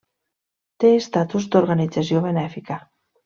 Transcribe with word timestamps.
Té 0.83 0.89
estatus 1.01 1.45
d'organització 1.55 2.25
benèfica. 2.27 2.79